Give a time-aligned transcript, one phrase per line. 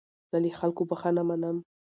[0.29, 1.57] زه له خلکو بخښنه منم.